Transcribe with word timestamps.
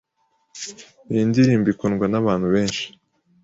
Iyi 1.11 1.23
ndirimbo 1.29 1.67
ikundwa 1.73 2.05
nabantu 2.09 2.47
benshi. 2.53 2.83